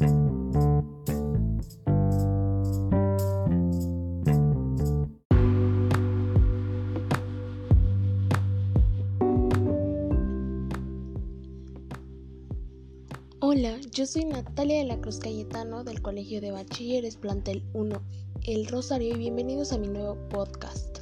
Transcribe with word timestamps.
Hola, 0.00 0.08
yo 13.92 14.06
soy 14.06 14.24
Natalia 14.24 14.78
de 14.78 14.84
la 14.84 14.98
Cruz 15.02 15.18
Cayetano 15.18 15.84
del 15.84 16.00
Colegio 16.00 16.40
de 16.40 16.50
Bachilleres 16.50 17.16
Plantel 17.16 17.62
1, 17.74 18.02
El 18.44 18.66
Rosario 18.68 19.14
y 19.14 19.18
bienvenidos 19.18 19.74
a 19.74 19.78
mi 19.78 19.88
nuevo 19.88 20.16
podcast. 20.30 21.00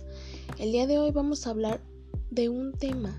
El 0.58 0.72
día 0.72 0.88
de 0.88 0.98
hoy 0.98 1.12
vamos 1.12 1.46
a 1.46 1.50
hablar 1.50 1.80
de 2.32 2.48
un 2.48 2.72
tema 2.72 3.16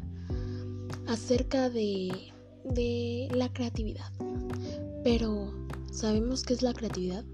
acerca 1.08 1.70
de, 1.70 2.34
de 2.66 3.30
la 3.34 3.54
creatividad. 3.54 4.12
Pero, 5.06 5.59
¿sabemos 5.92 6.44
qué 6.44 6.54
es 6.54 6.62
la 6.62 6.74
creatividad? 6.74 7.26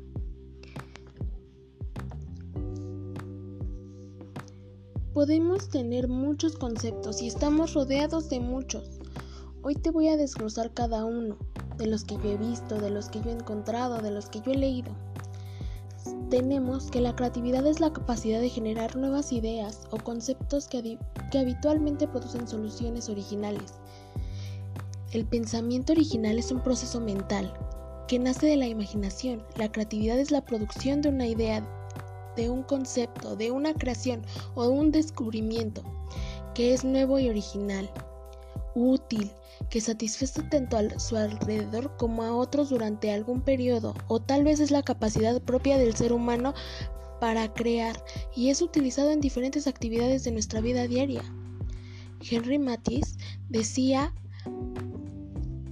Podemos 5.13 5.69
tener 5.69 6.07
muchos 6.07 6.57
conceptos 6.57 7.21
y 7.21 7.27
estamos 7.27 7.73
rodeados 7.73 8.29
de 8.29 8.39
muchos. 8.39 8.99
Hoy 9.61 9.75
te 9.75 9.89
voy 9.89 10.09
a 10.09 10.17
desglosar 10.17 10.73
cada 10.73 11.05
uno 11.05 11.37
de 11.77 11.87
los 11.87 12.03
que 12.03 12.15
yo 12.15 12.31
he 12.31 12.37
visto, 12.37 12.79
de 12.79 12.89
los 12.89 13.09
que 13.09 13.21
yo 13.21 13.29
he 13.29 13.33
encontrado, 13.33 14.01
de 14.01 14.11
los 14.11 14.29
que 14.29 14.41
yo 14.41 14.51
he 14.51 14.57
leído. 14.57 14.91
Tenemos 16.29 16.91
que 16.91 17.01
la 17.01 17.15
creatividad 17.15 17.65
es 17.65 17.79
la 17.79 17.93
capacidad 17.93 18.41
de 18.41 18.49
generar 18.49 18.95
nuevas 18.95 19.31
ideas 19.31 19.87
o 19.91 19.97
conceptos 19.97 20.67
que, 20.67 20.99
que 21.31 21.39
habitualmente 21.39 22.07
producen 22.07 22.47
soluciones 22.47 23.09
originales. 23.09 23.75
El 25.11 25.25
pensamiento 25.25 25.93
original 25.93 26.37
es 26.37 26.51
un 26.51 26.61
proceso 26.61 26.99
mental 26.99 27.53
que 28.07 28.19
nace 28.19 28.47
de 28.47 28.57
la 28.57 28.67
imaginación. 28.67 29.43
La 29.55 29.71
creatividad 29.71 30.19
es 30.19 30.31
la 30.31 30.45
producción 30.45 31.01
de 31.01 31.09
una 31.09 31.27
idea, 31.27 31.63
de 32.35 32.49
un 32.49 32.63
concepto, 32.63 33.35
de 33.35 33.51
una 33.51 33.73
creación 33.73 34.21
o 34.55 34.63
de 34.63 34.69
un 34.69 34.91
descubrimiento 34.91 35.83
que 36.53 36.73
es 36.73 36.83
nuevo 36.83 37.19
y 37.19 37.29
original 37.29 37.91
útil, 38.75 39.31
que 39.69 39.81
satisface 39.81 40.43
tanto 40.43 40.77
a 40.77 40.99
su 40.99 41.15
alrededor 41.15 41.95
como 41.97 42.23
a 42.23 42.35
otros 42.35 42.69
durante 42.69 43.11
algún 43.11 43.41
periodo, 43.41 43.93
o 44.07 44.21
tal 44.21 44.43
vez 44.43 44.59
es 44.59 44.69
la 44.69 44.83
capacidad 44.83 45.41
propia 45.41 45.77
del 45.77 45.95
ser 45.95 46.11
humano 46.11 46.53
para 47.19 47.53
crear 47.53 48.03
y 48.35 48.49
es 48.49 48.61
utilizado 48.61 49.11
en 49.11 49.21
diferentes 49.21 49.67
actividades 49.67 50.23
de 50.23 50.31
nuestra 50.31 50.61
vida 50.61 50.87
diaria. 50.87 51.23
Henry 52.29 52.59
Matisse 52.59 53.17
decía 53.49 54.13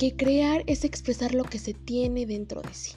que 0.04 0.18
crear 0.18 0.64
es 0.68 0.84
expresar 0.84 1.34
lo 1.34 1.46
que 1.46 1.60
se 1.60 1.74
tiene 1.74 2.26
dentro 2.26 2.62
de 2.62 2.74
sí. 2.74 2.92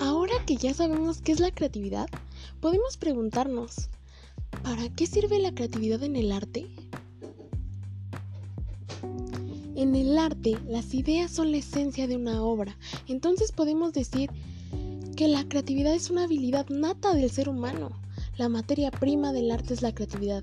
Ahora 0.00 0.32
que 0.46 0.56
ya 0.56 0.72
sabemos 0.72 1.20
qué 1.20 1.32
es 1.32 1.40
la 1.40 1.50
creatividad, 1.50 2.08
podemos 2.60 2.96
preguntarnos, 2.96 3.90
¿Para 4.62 4.88
qué 4.90 5.06
sirve 5.06 5.38
la 5.38 5.52
creatividad 5.52 6.02
en 6.02 6.16
el 6.16 6.32
arte? 6.32 6.66
En 9.74 9.94
el 9.94 10.16
arte, 10.16 10.56
las 10.66 10.94
ideas 10.94 11.30
son 11.30 11.50
la 11.50 11.58
esencia 11.58 12.06
de 12.06 12.16
una 12.16 12.42
obra, 12.42 12.78
entonces 13.08 13.52
podemos 13.52 13.92
decir 13.92 14.30
que 15.16 15.28
la 15.28 15.46
creatividad 15.46 15.94
es 15.94 16.10
una 16.10 16.24
habilidad 16.24 16.68
nata 16.68 17.12
del 17.12 17.30
ser 17.30 17.48
humano. 17.50 18.01
La 18.38 18.48
materia 18.48 18.90
prima 18.90 19.32
del 19.32 19.50
arte 19.50 19.74
es 19.74 19.82
la 19.82 19.94
creatividad, 19.94 20.42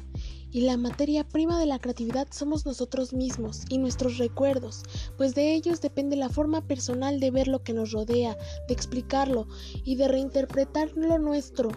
y 0.52 0.62
la 0.62 0.78
materia 0.78 1.28
prima 1.28 1.60
de 1.60 1.66
la 1.66 1.80
creatividad 1.80 2.28
somos 2.32 2.66
nosotros 2.66 3.14
mismos 3.14 3.64
y 3.70 3.80
nuestros 3.80 4.18
recuerdos, 4.18 4.84
pues 5.18 5.34
de 5.34 5.54
ellos 5.54 5.82
depende 5.82 6.16
la 6.16 6.30
forma 6.30 6.66
personal 6.68 7.20
de 7.20 7.32
ver 7.32 7.48
lo 7.48 7.64
que 7.64 7.74
nos 7.74 7.92
rodea, 7.92 8.38
de 8.68 8.74
explicarlo 8.74 9.48
y 9.84 9.96
de 9.96 10.08
reinterpretar 10.08 10.92
lo 10.96 11.18
nuestro 11.18 11.72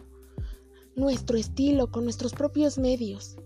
nuestro 0.94 1.38
estilo 1.38 1.90
con 1.90 2.04
nuestros 2.04 2.32
propios 2.32 2.76
medios. 2.76 3.36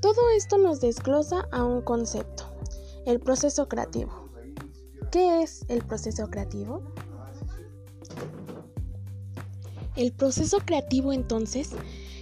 Todo 0.00 0.28
esto 0.36 0.58
nos 0.58 0.80
desglosa 0.80 1.48
a 1.52 1.64
un 1.64 1.80
concepto, 1.80 2.44
el 3.06 3.20
proceso 3.20 3.68
creativo. 3.68 4.28
¿Qué 5.10 5.42
es 5.42 5.64
el 5.68 5.82
proceso 5.84 6.28
creativo? 6.28 6.82
El 9.96 10.12
proceso 10.12 10.58
creativo 10.58 11.14
entonces 11.14 11.70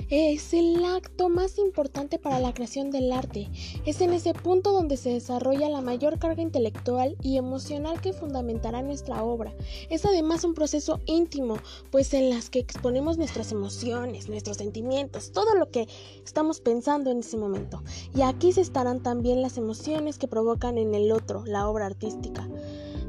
es 0.09 0.55
el 0.55 0.85
acto 0.85 1.29
más 1.29 1.59
importante 1.59 2.21
para 2.21 2.39
la 2.39 2.55
creación 2.55 2.93
del 2.93 3.11
arte. 3.11 3.51
Es 3.85 4.01
en 4.01 4.13
ese 4.13 4.33
punto 4.33 4.73
donde 4.73 4.97
se 4.97 5.11
desarrolla 5.11 5.69
la 5.69 5.81
mayor 5.81 6.21
carga 6.21 6.41
intelectual 6.41 7.17
y 7.21 7.37
emocional 7.37 8.01
que 8.01 8.13
fundamentará 8.13 8.83
nuestra 8.83 9.25
obra. 9.25 9.53
Es 9.91 10.05
además 10.05 10.45
un 10.45 10.55
proceso 10.55 11.01
íntimo, 11.07 11.57
pues 11.91 12.15
en 12.15 12.31
las 12.31 12.49
que 12.49 12.61
exponemos 12.61 13.19
nuestras 13.19 13.51
emociones, 13.51 14.29
nuestros 14.29 14.59
sentimientos, 14.59 15.33
todo 15.33 15.57
lo 15.57 15.71
que 15.71 15.89
estamos 16.25 16.61
pensando 16.61 17.11
en 17.11 17.19
ese 17.19 17.37
momento. 17.37 17.83
Y 18.15 18.23
aquí 18.23 18.53
se 18.53 18.61
estarán 18.61 19.03
también 19.03 19.43
las 19.43 19.57
emociones 19.59 20.19
que 20.19 20.29
provocan 20.29 20.79
en 20.79 20.95
el 20.95 21.11
otro, 21.11 21.45
la 21.45 21.69
obra 21.69 21.87
artística. 21.87 22.49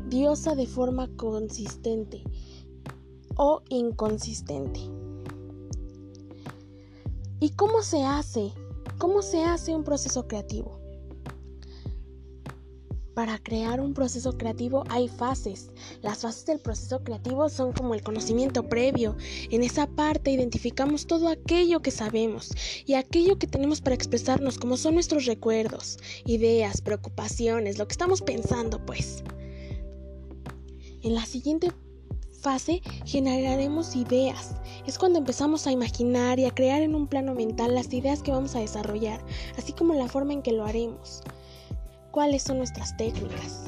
Diosa 0.07 0.55
de 0.55 0.65
forma 0.65 1.07
consistente 1.17 2.23
o 3.35 3.62
inconsistente. 3.69 4.79
¿Y 7.40 7.51
cómo 7.51 7.81
se 7.81 8.03
hace? 8.03 8.51
¿Cómo 8.97 9.22
se 9.22 9.44
hace 9.44 9.75
un 9.75 9.84
proceso 9.84 10.28
creativo? 10.28 10.79
Para 13.16 13.40
crear 13.40 13.79
un 13.79 13.94
proceso 13.94 14.38
creativo 14.38 14.84
hay 14.90 15.07
fases. 15.07 15.69
Las 16.01 16.19
fases 16.19 16.46
del 16.46 16.59
proceso 16.59 17.01
creativo 17.01 17.47
son 17.47 17.72
como 17.72 17.94
el 17.94 18.03
conocimiento 18.03 18.68
previo. 18.68 19.16
En 19.52 19.63
esa 19.63 19.88
parte 19.88 20.31
identificamos 20.31 21.07
todo 21.07 21.29
aquello 21.29 21.81
que 21.81 21.91
sabemos 21.91 22.52
y 22.85 22.96
aquello 22.96 23.40
que 23.40 23.47
tenemos 23.47 23.79
para 23.79 23.96
expresarnos, 23.96 24.57
como 24.57 24.75
son 24.75 24.96
nuestros 24.96 25.25
recuerdos, 25.25 25.97
ideas, 26.25 26.81
preocupaciones, 26.81 27.78
lo 27.78 27.88
que 27.88 27.94
estamos 27.94 28.22
pensando, 28.22 28.85
pues. 28.85 29.23
En 31.02 31.13
la 31.13 31.25
siguiente 31.25 31.72
fase 32.45 32.83
generaremos 33.06 33.95
ideas. 33.95 34.51
Es 34.85 35.00
cuando 35.00 35.17
empezamos 35.17 35.66
a 35.66 35.72
imaginar 35.72 36.38
y 36.38 36.45
a 36.45 36.53
crear 36.53 36.83
en 36.83 36.94
un 36.94 37.07
plano 37.07 37.33
mental 37.33 37.73
las 37.73 37.91
ideas 37.91 38.22
que 38.22 38.29
vamos 38.29 38.56
a 38.56 38.59
desarrollar, 38.59 39.19
así 39.57 39.73
como 39.73 39.95
la 39.95 40.07
forma 40.07 40.33
en 40.33 40.44
que 40.44 40.51
lo 40.51 40.63
haremos. 40.63 41.23
¿Cuáles 42.11 42.44
son 42.44 42.59
nuestras 42.59 42.95
técnicas? 42.97 43.63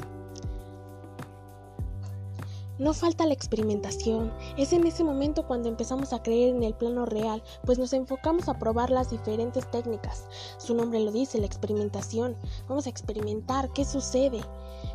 No 2.78 2.94
falta 2.94 3.26
la 3.26 3.32
experimentación, 3.32 4.32
es 4.56 4.72
en 4.72 4.86
ese 4.86 5.02
momento 5.02 5.44
cuando 5.48 5.68
empezamos 5.68 6.12
a 6.12 6.22
creer 6.22 6.54
en 6.54 6.62
el 6.62 6.74
plano 6.74 7.04
real, 7.04 7.42
pues 7.64 7.80
nos 7.80 7.92
enfocamos 7.92 8.48
a 8.48 8.60
probar 8.60 8.90
las 8.90 9.10
diferentes 9.10 9.68
técnicas. 9.72 10.26
Su 10.58 10.76
nombre 10.76 11.00
lo 11.00 11.10
dice, 11.10 11.40
la 11.40 11.46
experimentación. 11.46 12.36
Vamos 12.68 12.86
a 12.86 12.90
experimentar 12.90 13.72
qué 13.72 13.84
sucede. 13.84 14.40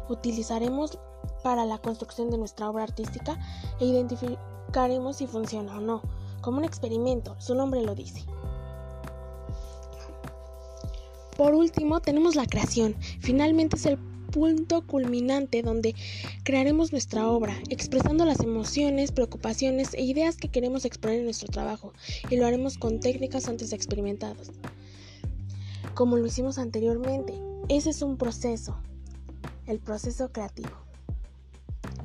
Utilizaremos 0.08 0.98
para 1.44 1.66
la 1.66 1.78
construcción 1.78 2.32
de 2.32 2.38
nuestra 2.38 2.70
obra 2.70 2.84
artística 2.84 3.38
e 3.80 3.86
identificaremos 3.86 5.18
si 5.18 5.28
funciona 5.28 5.78
o 5.78 5.82
no, 5.82 6.02
como 6.42 6.58
un 6.58 6.66
experimento, 6.66 7.36
su 7.40 7.54
nombre 7.54 7.84
lo 7.84 7.94
dice. 7.94 8.24
Por 11.38 11.56
último, 11.56 12.00
tenemos 12.00 12.36
la 12.36 12.46
creación. 12.46 12.96
Finalmente 13.20 13.76
es 13.76 13.86
el 13.88 13.98
punto 13.98 14.86
culminante 14.86 15.62
donde 15.62 15.96
crearemos 16.44 16.92
nuestra 16.92 17.28
obra, 17.30 17.56
expresando 17.70 18.26
las 18.26 18.40
emociones, 18.40 19.12
preocupaciones 19.12 19.94
e 19.94 20.02
ideas 20.02 20.38
que 20.38 20.50
queremos 20.50 20.86
exponer 20.86 21.20
en 21.20 21.26
nuestro 21.26 21.48
trabajo, 21.48 21.94
y 22.30 22.38
lo 22.38 22.46
haremos 22.46 22.78
con 22.78 23.00
técnicas 23.00 23.48
antes 23.48 23.74
experimentadas. 23.74 24.52
Como 25.94 26.18
lo 26.18 26.26
hicimos 26.26 26.58
anteriormente, 26.58 27.34
ese 27.70 27.92
es 27.92 28.02
un 28.02 28.18
proceso, 28.18 28.76
el 29.68 29.80
proceso 29.80 30.32
creativo. 30.32 30.72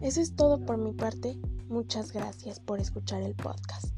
Eso 0.00 0.21
es 0.21 0.37
todo 0.37 0.65
por 0.65 0.79
mi 0.79 0.93
parte. 0.93 1.39
Muchas 1.69 2.12
gracias 2.12 2.61
por 2.61 2.81
escuchar 2.81 3.23
el 3.23 3.35
podcast. 3.35 3.98